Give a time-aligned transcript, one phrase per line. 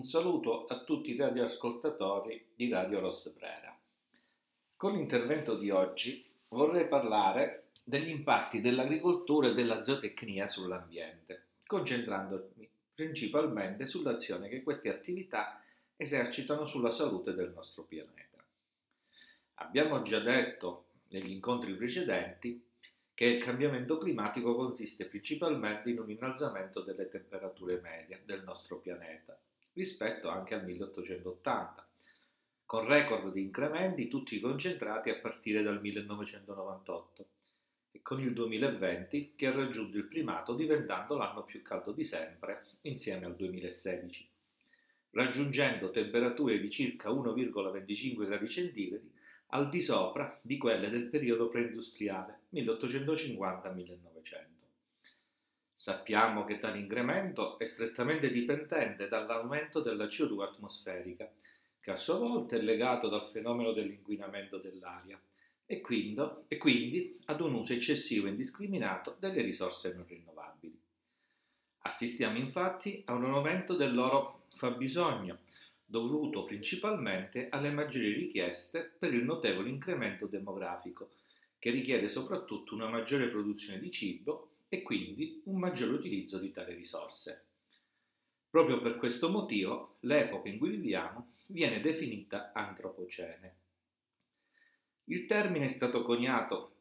[0.00, 3.78] Un saluto a tutti i radioascoltatori di Radio Rossebrera.
[4.74, 13.84] Con l'intervento di oggi vorrei parlare degli impatti dell'agricoltura e della zootecnia sull'ambiente, concentrandomi principalmente
[13.84, 15.62] sull'azione che queste attività
[15.98, 18.42] esercitano sulla salute del nostro pianeta.
[19.56, 22.64] Abbiamo già detto negli incontri precedenti
[23.12, 29.38] che il cambiamento climatico consiste principalmente in un innalzamento delle temperature medie del nostro pianeta
[29.72, 31.88] rispetto anche al 1880,
[32.64, 37.28] con record di incrementi tutti concentrati a partire dal 1998
[37.92, 42.66] e con il 2020 che ha raggiunto il primato diventando l'anno più caldo di sempre
[42.82, 44.28] insieme al 2016,
[45.10, 49.18] raggiungendo temperature di circa 1,25 gradi centigradi
[49.52, 54.49] al di sopra di quelle del periodo preindustriale 1850-1900.
[55.80, 61.32] Sappiamo che tale incremento è strettamente dipendente dall'aumento della CO2 atmosferica,
[61.80, 65.18] che a sua volta è legato dal fenomeno dell'inquinamento dell'aria
[65.64, 70.78] e quindi, e quindi ad un uso eccessivo e indiscriminato delle risorse non rinnovabili.
[71.78, 75.38] Assistiamo infatti a un aumento del loro fabbisogno,
[75.82, 81.12] dovuto principalmente alle maggiori richieste per il notevole incremento demografico,
[81.58, 86.74] che richiede soprattutto una maggiore produzione di cibo e quindi un maggiore utilizzo di tali
[86.74, 87.46] risorse.
[88.48, 93.56] Proprio per questo motivo l'epoca in cui viviamo viene definita antropocene.
[95.06, 96.76] Il termine è stato coniato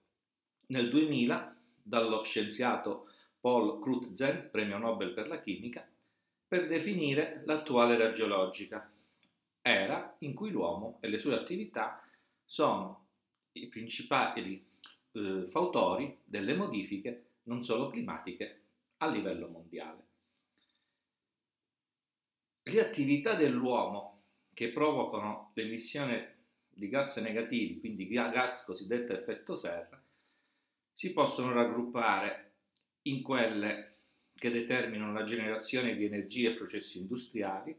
[0.68, 3.08] nel 2000 dallo scienziato
[3.40, 5.88] Paul Crutzen, premio Nobel per la chimica,
[6.48, 8.92] per definire l'attuale era geologica,
[9.62, 12.04] era in cui l'uomo e le sue attività
[12.46, 13.08] sono
[13.54, 14.64] i principali
[15.14, 18.62] eh, fautori delle modifiche non solo climatiche,
[18.98, 20.04] a livello mondiale.
[22.62, 24.22] Le attività dell'uomo
[24.54, 26.36] che provocano l'emissione
[26.70, 30.02] di gas negativi, quindi gas cosiddetto effetto serra,
[30.92, 32.54] si possono raggruppare
[33.04, 33.96] in quelle
[34.36, 37.76] che determinano la generazione di energia e processi industriali,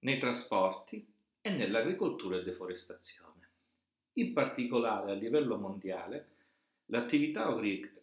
[0.00, 1.04] nei trasporti
[1.40, 3.48] e nell'agricoltura e deforestazione.
[4.14, 6.36] In particolare a livello mondiale
[6.90, 7.54] L'attività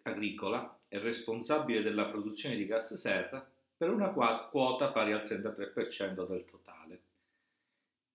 [0.04, 3.48] agricola è responsabile della produzione di gas serra
[3.78, 7.02] per una quota pari al 33% del totale.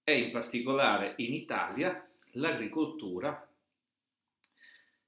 [0.04, 3.48] E in particolare in Italia l'agricoltura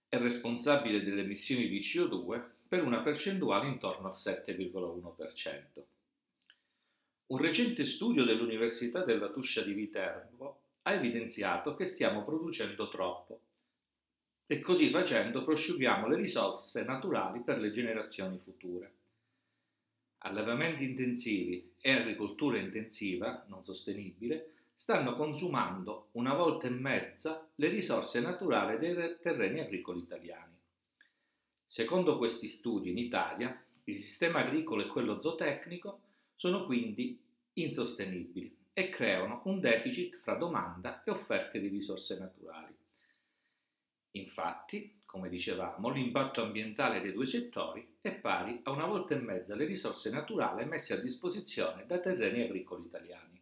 [0.09, 5.83] è responsabile delle emissioni di CO2 per una percentuale intorno al 7,1%.
[7.27, 13.43] Un recente studio dell'Università della Tuscia di Viterbo ha evidenziato che stiamo producendo troppo
[14.47, 18.93] e così facendo prosciughiamo le risorse naturali per le generazioni future.
[20.19, 28.21] Allevamenti intensivi e agricoltura intensiva, non sostenibile, stanno consumando una volta e mezza le risorse
[28.21, 30.55] naturali dei terreni agricoli italiani.
[31.67, 36.01] Secondo questi studi in Italia, il sistema agricolo e quello zootecnico
[36.37, 37.19] sono quindi
[37.55, 42.75] insostenibili e creano un deficit fra domanda e offerte di risorse naturali.
[44.13, 49.55] Infatti, come dicevamo, l'impatto ambientale dei due settori è pari a una volta e mezza
[49.55, 53.41] le risorse naturali messe a disposizione dai terreni agricoli italiani.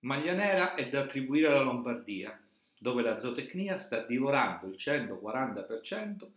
[0.00, 2.40] Maglia nera è da attribuire alla Lombardia,
[2.78, 6.28] dove la zootecnia sta divorando il 140%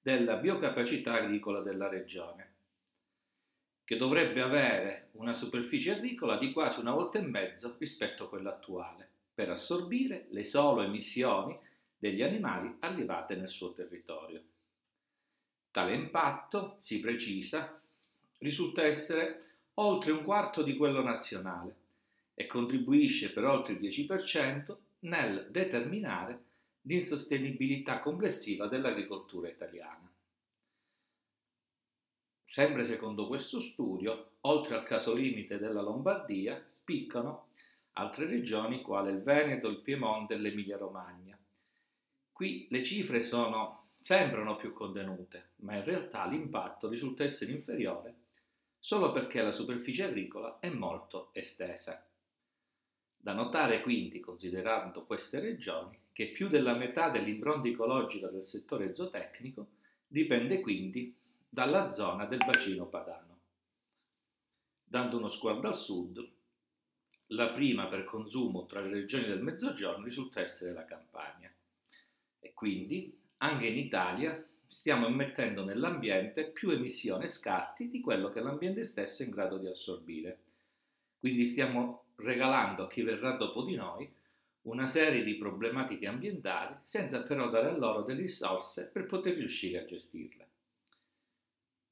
[0.00, 2.48] della biocapacità agricola della regione,
[3.84, 8.50] che dovrebbe avere una superficie agricola di quasi una volta e mezzo rispetto a quella
[8.50, 11.58] attuale, per assorbire le solo emissioni
[12.00, 14.42] degli animali allevate nel suo territorio.
[15.70, 17.78] Tale impatto, si precisa,
[18.38, 19.40] risulta essere
[19.74, 21.76] oltre un quarto di quello nazionale
[22.34, 26.44] e contribuisce per oltre il 10% nel determinare
[26.82, 30.10] l'insostenibilità complessiva dell'agricoltura italiana.
[32.42, 37.48] Sempre secondo questo studio, oltre al caso limite della Lombardia, spiccano
[37.92, 41.38] altre regioni quali il Veneto, il Piemonte e l'Emilia-Romagna,
[42.40, 48.14] Qui le cifre sono, sembrano più contenute, ma in realtà l'impatto risulta essere inferiore
[48.78, 52.02] solo perché la superficie agricola è molto estesa.
[53.14, 59.66] Da notare quindi, considerando queste regioni, che più della metà dell'impronta ecologica del settore zootecnico
[60.06, 61.14] dipende quindi
[61.46, 63.38] dalla zona del bacino padano.
[64.82, 66.26] Dando uno sguardo al sud,
[67.26, 71.52] la prima per consumo tra le regioni del Mezzogiorno risulta essere la Campania.
[72.40, 78.40] E quindi anche in Italia stiamo immettendo nell'ambiente più emissioni e scarti di quello che
[78.40, 80.38] l'ambiente stesso è in grado di assorbire,
[81.18, 84.10] Quindi stiamo regalando a chi verrà dopo di noi
[84.62, 89.80] una serie di problematiche ambientali senza però dare a loro delle risorse per poter riuscire
[89.80, 90.48] a gestirle.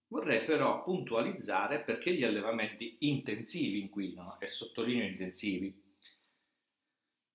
[0.08, 5.74] Vorrei però puntualizzare perché gli allevamenti intensivi inquinano, e sottolineo intensivi.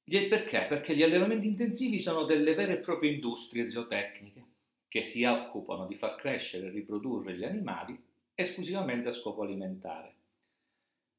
[0.05, 0.65] Perché?
[0.67, 4.45] Perché gli allevamenti intensivi sono delle vere e proprie industrie zootecniche
[4.87, 7.99] che si occupano di far crescere e riprodurre gli animali
[8.35, 10.13] esclusivamente a scopo alimentare.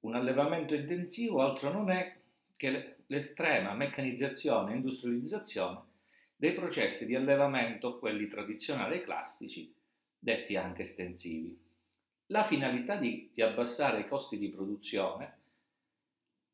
[0.01, 2.15] Un allevamento intensivo altro non è
[2.57, 5.81] che l'estrema meccanizzazione e industrializzazione
[6.37, 9.73] dei processi di allevamento, quelli tradizionali e classici,
[10.19, 11.59] detti anche estensivi.
[12.27, 15.39] La finalità di, di abbassare i costi di produzione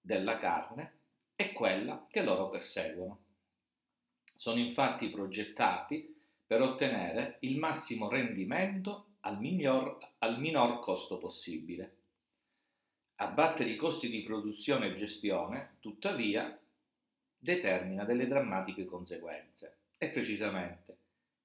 [0.00, 0.99] della carne
[1.40, 3.24] è quella che loro perseguono.
[4.34, 6.14] Sono infatti progettati
[6.46, 11.96] per ottenere il massimo rendimento al, miglior, al minor costo possibile.
[13.16, 16.60] Abbattere i costi di produzione e gestione, tuttavia,
[17.38, 20.98] determina delle drammatiche conseguenze e precisamente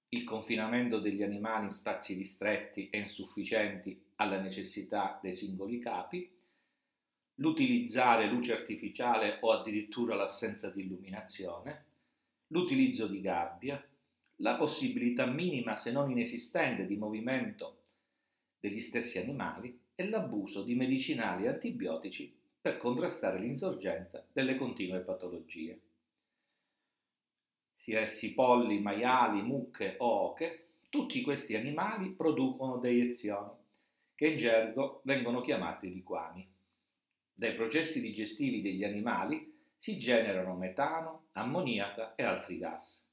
[0.09, 6.29] il confinamento degli animali in spazi ristretti e insufficienti alle necessità dei singoli capi,
[7.35, 11.83] l'utilizzare luce artificiale o addirittura l'assenza di illuminazione,
[12.47, 13.83] l'utilizzo di gabbia,
[14.37, 17.83] la possibilità minima se non inesistente di movimento
[18.59, 25.79] degli stessi animali e l'abuso di medicinali e antibiotici per contrastare l'insorgenza delle continue patologie
[27.75, 33.51] sia essi polli, maiali, mucche o oche, tutti questi animali producono deiezioni,
[34.15, 36.54] che in gergo vengono chiamati liquami.
[37.37, 43.05] Dai processi digestivi degli animali si generano metano, ammoniaca e altri gas.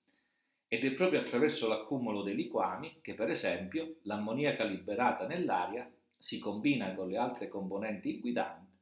[0.69, 6.95] Ed è proprio attraverso l'accumulo dei liquami che, per esempio, l'ammoniaca liberata nell'aria si combina
[6.95, 8.23] con le altre componenti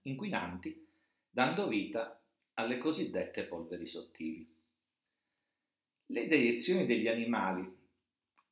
[0.02, 0.86] inquinanti,
[1.30, 2.20] dando vita
[2.54, 4.46] alle cosiddette polveri sottili.
[6.06, 7.66] Le deiezioni degli animali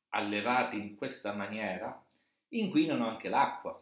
[0.09, 2.03] allevati in questa maniera
[2.49, 3.79] inquinano anche l'acqua.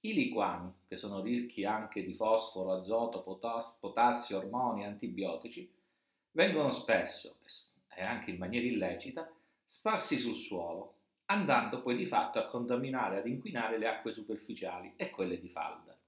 [0.00, 5.68] I liquami, che sono ricchi anche di fosforo, azoto, potassio, ormoni, antibiotici,
[6.30, 7.38] vengono spesso,
[7.94, 9.28] e anche in maniera illecita,
[9.64, 10.94] sparsi sul suolo,
[11.26, 15.98] andando poi di fatto a contaminare, ad inquinare le acque superficiali e quelle di falda.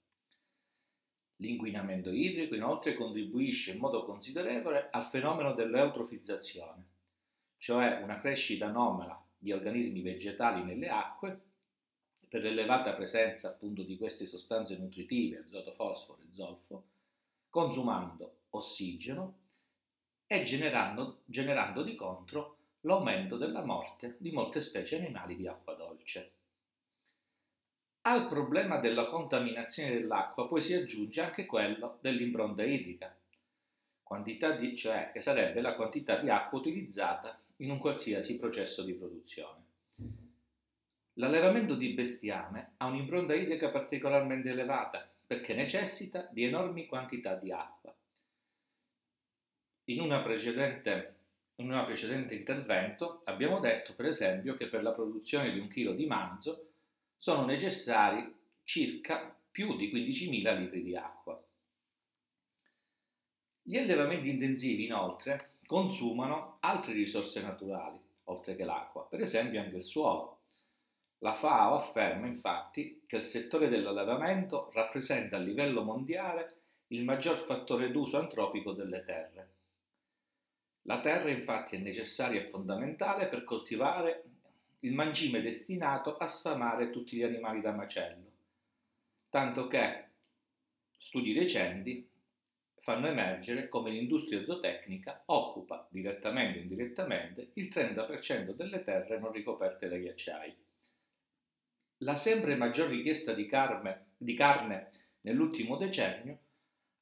[1.37, 6.85] L'inquinamento idrico inoltre contribuisce in modo considerevole al fenomeno dell'eutrofizzazione,
[7.57, 11.41] cioè una crescita anomala di organismi vegetali nelle acque
[12.31, 16.85] per l'elevata presenza appunto di queste sostanze nutritive, azoto, fosforo e zolfo,
[17.49, 19.39] consumando ossigeno
[20.29, 26.35] e generando, generando di contro l'aumento della morte di molte specie animali di acqua dolce.
[28.03, 33.13] Al problema della contaminazione dell'acqua poi si aggiunge anche quello dell'impronta idrica,
[34.57, 39.70] di, cioè che sarebbe la quantità di acqua utilizzata in un qualsiasi processo di produzione.
[41.15, 47.95] L'allevamento di bestiame ha un'impronta idrica particolarmente elevata perché necessita di enormi quantità di acqua.
[49.85, 51.17] In, una precedente,
[51.57, 55.93] in un precedente intervento abbiamo detto, per esempio, che per la produzione di un chilo
[55.93, 56.71] di manzo
[57.17, 58.35] sono necessari
[58.65, 61.41] circa più di 15.000 litri di acqua.
[63.63, 69.83] Gli allevamenti intensivi, inoltre, consumano altre risorse naturali, oltre che l'acqua, per esempio anche il
[69.83, 70.40] suolo.
[71.23, 76.57] La FAO afferma infatti che il settore dell'allevamento rappresenta a livello mondiale
[76.89, 79.49] il maggior fattore d'uso antropico delle terre.
[80.85, 84.25] La terra infatti è necessaria e fondamentale per coltivare
[84.81, 88.31] il mangime destinato a sfamare tutti gli animali da macello,
[89.29, 90.07] tanto che
[90.97, 92.09] studi recenti
[92.79, 99.87] fanno emergere come l'industria zootecnica occupa, direttamente o indirettamente, il 30% delle terre non ricoperte
[99.87, 100.69] da ghiacciai.
[102.03, 104.89] La sempre maggior richiesta di carne, di carne
[105.21, 106.39] nell'ultimo decennio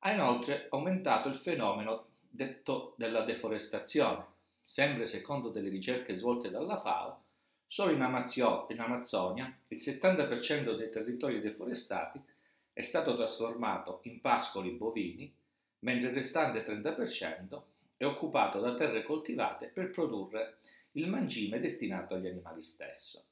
[0.00, 4.24] ha inoltre aumentato il fenomeno detto della deforestazione.
[4.60, 7.22] Sempre secondo delle ricerche svolte dalla FAO,
[7.64, 12.20] solo in, Amazio, in Amazzonia il 70% dei territori deforestati
[12.72, 15.32] è stato trasformato in pascoli bovini
[15.80, 17.62] mentre il restante 30%
[17.96, 20.56] è occupato da terre coltivate per produrre
[20.92, 23.22] il mangime destinato agli animali stesso.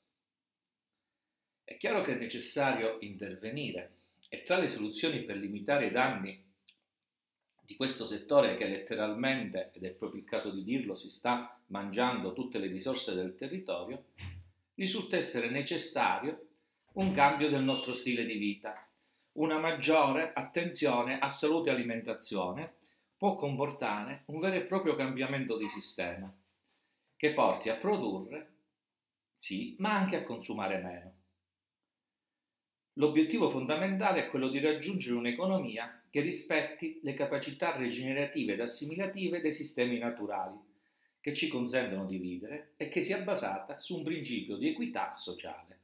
[1.68, 3.94] È chiaro che è necessario intervenire
[4.28, 6.40] e tra le soluzioni per limitare i danni
[7.60, 12.32] di questo settore che letteralmente, ed è proprio il caso di dirlo, si sta mangiando
[12.32, 14.04] tutte le risorse del territorio,
[14.74, 16.50] risulta essere necessario
[16.92, 18.88] un cambio del nostro stile di vita,
[19.32, 22.74] una maggiore attenzione a salute e alimentazione
[23.16, 26.32] può comportare un vero e proprio cambiamento di sistema
[27.16, 28.52] che porti a produrre,
[29.34, 31.15] sì, ma anche a consumare meno.
[32.98, 39.52] L'obiettivo fondamentale è quello di raggiungere un'economia che rispetti le capacità rigenerative ed assimilative dei
[39.52, 40.58] sistemi naturali,
[41.20, 45.78] che ci consentono di vivere e che sia basata su un principio di equità sociale.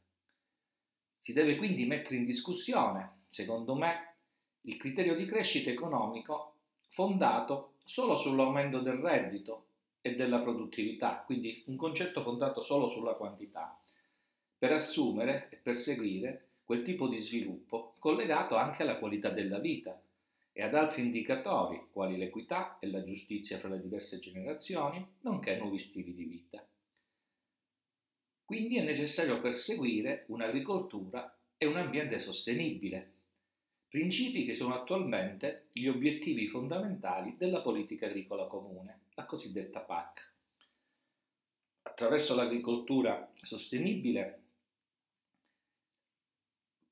[1.18, 4.14] Si deve quindi mettere in discussione, secondo me,
[4.62, 6.54] il criterio di crescita economico
[6.88, 9.66] fondato solo sull'aumento del reddito
[10.00, 13.78] e della produttività, quindi un concetto fondato solo sulla quantità,
[14.56, 20.02] per assumere e perseguire quel tipo di sviluppo collegato anche alla qualità della vita
[20.52, 25.78] e ad altri indicatori quali l'equità e la giustizia fra le diverse generazioni, nonché nuovi
[25.78, 26.66] stili di vita.
[28.42, 33.12] Quindi è necessario perseguire un'agricoltura e un ambiente sostenibile,
[33.86, 40.32] principi che sono attualmente gli obiettivi fondamentali della politica agricola comune, la cosiddetta PAC.
[41.82, 44.41] Attraverso l'agricoltura sostenibile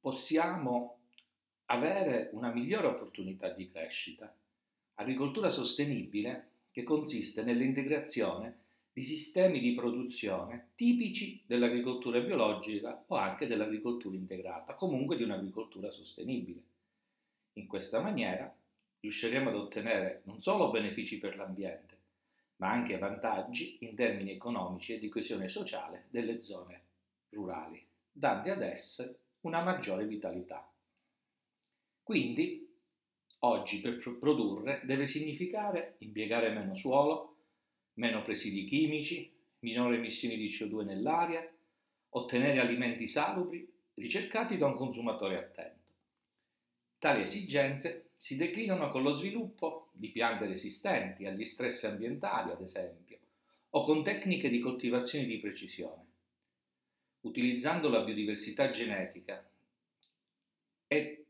[0.00, 0.96] possiamo
[1.66, 4.34] avere una migliore opportunità di crescita.
[4.94, 8.58] Agricoltura sostenibile che consiste nell'integrazione
[8.92, 16.62] di sistemi di produzione tipici dell'agricoltura biologica o anche dell'agricoltura integrata, comunque di un'agricoltura sostenibile.
[17.54, 18.52] In questa maniera
[19.00, 21.98] riusciremo ad ottenere non solo benefici per l'ambiente,
[22.56, 26.82] ma anche vantaggi in termini economici e di coesione sociale delle zone
[27.30, 30.70] rurali, dando ad esse una maggiore vitalità.
[32.02, 32.68] Quindi,
[33.40, 37.36] oggi per produrre deve significare impiegare meno suolo,
[37.94, 41.48] meno presidi chimici, minore emissioni di CO2 nell'aria,
[42.10, 45.78] ottenere alimenti salubri ricercati da un consumatore attento.
[46.98, 53.18] Tali esigenze si declinano con lo sviluppo di piante resistenti agli stress ambientali, ad esempio,
[53.70, 56.08] o con tecniche di coltivazione di precisione.
[57.20, 59.46] Utilizzando la biodiversità genetica
[60.86, 61.24] e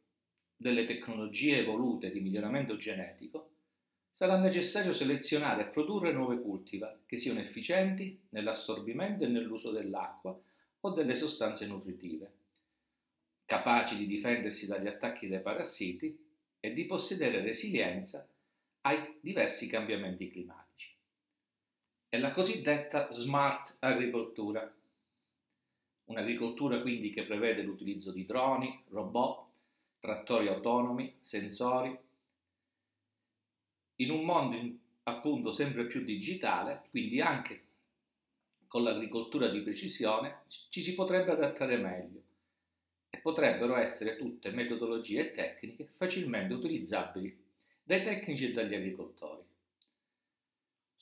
[0.57, 3.51] delle tecnologie evolute di miglioramento genetico,
[4.11, 10.39] sarà necessario selezionare e produrre nuove cultivar che siano efficienti nell'assorbimento e nell'uso dell'acqua
[10.81, 12.39] o delle sostanze nutritive
[13.51, 16.17] capaci di difendersi dagli attacchi dei parassiti
[16.61, 18.25] e di possedere resilienza
[18.83, 20.95] ai diversi cambiamenti climatici.
[22.09, 24.73] È la cosiddetta smart agricoltura,
[26.11, 29.49] un'agricoltura quindi che prevede l'utilizzo di droni, robot,
[30.01, 31.97] trattori autonomi, sensori,
[33.97, 37.65] in un mondo appunto sempre più digitale, quindi anche
[38.67, 42.23] con l'agricoltura di precisione ci si potrebbe adattare meglio
[43.09, 47.37] e potrebbero essere tutte metodologie e tecniche facilmente utilizzabili
[47.83, 49.43] dai tecnici e dagli agricoltori.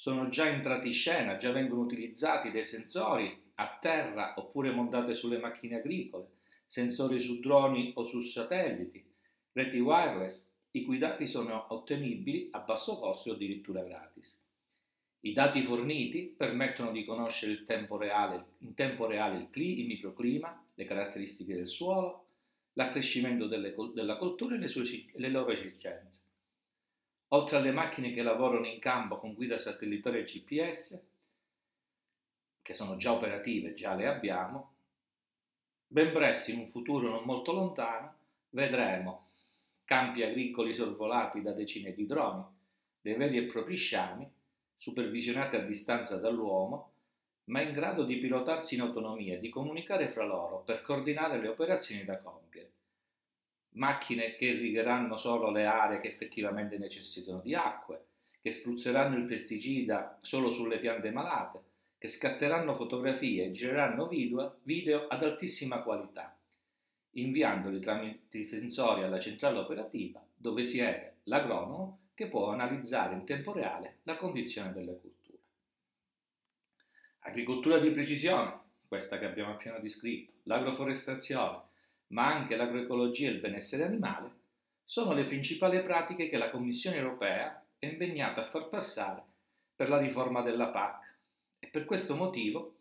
[0.01, 5.39] Sono già entrati in scena, già vengono utilizzati dei sensori a terra oppure montate sulle
[5.39, 6.29] macchine agricole,
[6.65, 9.05] sensori su droni o su satelliti,
[9.51, 14.41] reti wireless, i cui dati sono ottenibili a basso costo o addirittura gratis.
[15.23, 20.65] I dati forniti permettono di conoscere tempo reale, in tempo reale il, cli, il microclima,
[20.77, 22.27] le caratteristiche del suolo,
[22.75, 26.21] l'accrescimento delle, della coltura e le, sue, le loro esigenze.
[27.29, 31.05] Oltre alle macchine che lavorano in campo con guida satellitare GPS,
[32.63, 34.73] che sono già operative, già le abbiamo,
[35.87, 38.17] ben presto in un futuro non molto lontano
[38.51, 39.27] vedremo
[39.85, 42.45] campi agricoli sorvolati da decine di droni,
[43.01, 44.31] dei veri e propri sciami,
[44.77, 46.93] supervisionati a distanza dall'uomo,
[47.45, 51.49] ma in grado di pilotarsi in autonomia e di comunicare fra loro per coordinare le
[51.49, 52.71] operazioni da compiere.
[53.73, 58.07] Macchine che irrigheranno solo le aree che effettivamente necessitano di acque,
[58.41, 61.63] che spruzzeranno il pesticida solo sulle piante malate,
[61.99, 66.39] che scatteranno fotografie e gireranno video, video ad altissima qualità,
[67.13, 73.53] inviandoli tramite i sensori alla centrale operativa dove siede l'agronomo che può analizzare in tempo
[73.53, 75.39] reale la condizione delle culture.
[77.21, 81.63] Agricoltura di precisione, questa che abbiamo appena descritto, l'agroforestazione,
[82.09, 84.37] ma anche l'agroecologia e il benessere animale,
[84.85, 89.23] sono le principali pratiche che la Commissione europea è impegnata a far passare
[89.75, 91.17] per la riforma della PAC
[91.59, 92.75] e per questo motivo,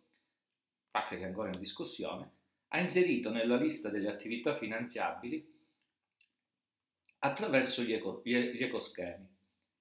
[0.90, 2.32] PAC che è ancora in discussione,
[2.70, 5.56] ha inserito nella lista delle attività finanziabili
[7.20, 9.28] attraverso gli, eco, gli ecoschemi.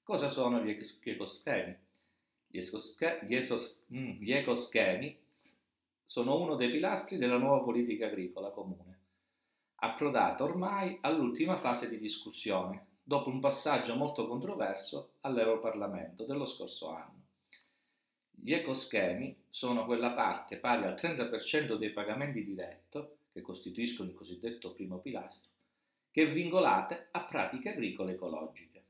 [0.02, 1.78] Cosa sono gli ecoschemi?
[2.48, 5.18] Gli, esosche- gli, esos- mm, gli ecoschemi
[6.04, 8.95] sono uno dei pilastri della nuova politica agricola comune.
[9.76, 17.24] Approdata ormai all'ultima fase di discussione, dopo un passaggio molto controverso all'Europarlamento dello scorso anno.
[18.30, 24.72] Gli ecoschemi sono quella parte pari al 30% dei pagamenti diretto, che costituiscono il cosiddetto
[24.72, 25.50] primo pilastro,
[26.10, 28.84] che è vincolate a pratiche agricole ecologiche.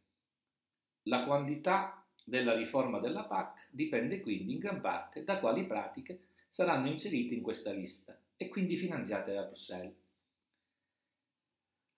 [1.04, 6.88] La quantità della riforma della PAC dipende quindi in gran parte da quali pratiche saranno
[6.88, 9.94] inserite in questa lista e quindi finanziate da Bruxelles.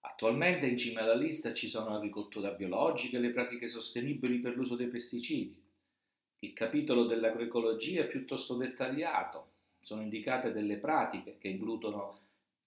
[0.00, 4.76] Attualmente in cima alla lista ci sono l'agricoltura biologica e le pratiche sostenibili per l'uso
[4.76, 5.60] dei pesticidi.
[6.40, 9.50] Il capitolo dell'agroecologia è piuttosto dettagliato,
[9.80, 12.20] sono indicate delle pratiche che includono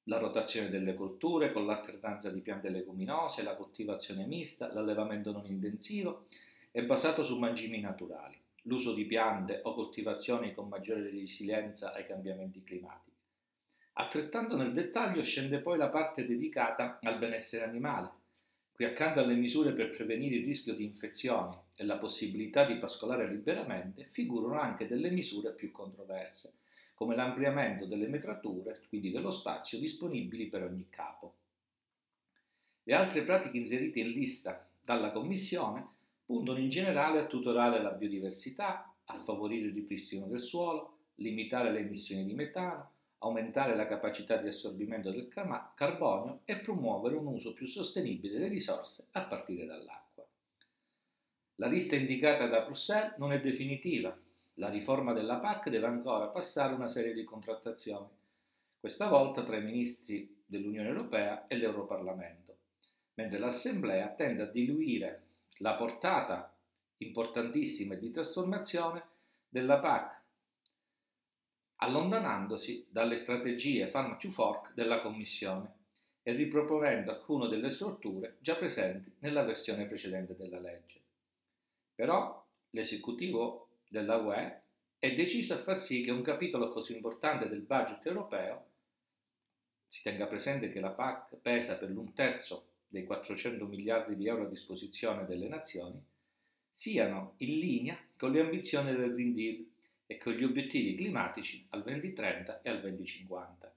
[0.06, 6.26] la rotazione delle colture con l'alternanza di piante leguminose, la coltivazione mista, l'allevamento non intensivo
[6.72, 12.64] è basato su mangimi naturali, l'uso di piante o coltivazioni con maggiore resilienza ai cambiamenti
[12.64, 13.11] climatici.
[13.94, 18.20] Altrettanto nel dettaglio scende poi la parte dedicata al benessere animale.
[18.72, 23.28] Qui accanto alle misure per prevenire il rischio di infezioni e la possibilità di pascolare
[23.28, 26.54] liberamente, figurano anche delle misure più controverse,
[26.96, 31.36] come l'ampliamento delle metrature, quindi dello spazio disponibili per ogni capo.
[32.84, 35.86] Le altre pratiche inserite in lista dalla Commissione
[36.26, 41.80] puntano in generale a tutorare la biodiversità, a favorire il ripristino del suolo, limitare le
[41.80, 42.91] emissioni di metano,
[43.24, 49.06] aumentare la capacità di assorbimento del carbonio e promuovere un uso più sostenibile delle risorse
[49.12, 50.26] a partire dall'acqua.
[51.56, 54.18] La lista indicata da Bruxelles non è definitiva.
[54.56, 58.10] La riforma della PAC deve ancora passare una serie di contrattazioni,
[58.80, 62.58] questa volta tra i ministri dell'Unione Europea e l'Europarlamento,
[63.14, 66.52] mentre l'Assemblea tende a diluire la portata
[66.98, 69.04] importantissima di trasformazione
[69.48, 70.21] della PAC,
[71.84, 75.80] allontanandosi dalle strategie Farm to Fork della Commissione
[76.22, 81.00] e riproponendo alcune delle strutture già presenti nella versione precedente della legge.
[81.96, 84.62] Però l'esecutivo della UE
[85.00, 88.66] è deciso a far sì che un capitolo così importante del budget europeo,
[89.88, 94.44] si tenga presente che la PAC pesa per l'un terzo dei 400 miliardi di euro
[94.44, 96.00] a disposizione delle nazioni,
[96.70, 99.71] siano in linea con le ambizioni del Green Deal
[100.12, 103.74] e con gli obiettivi climatici al 2030 e al 2050.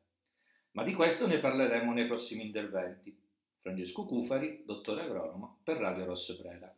[0.72, 3.16] Ma di questo ne parleremo nei prossimi interventi.
[3.60, 6.74] Francesco Cufari, dottore agronomo per Radio Rosso Preda.